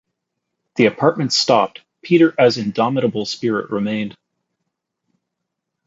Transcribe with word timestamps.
The 0.77 0.87
Apartments 0.87 1.37
stopped, 1.37 1.81
Peter 2.01 2.33
as 2.39 2.57
indomitable 2.57 3.27
spirit 3.27 3.69
remained. 3.69 4.17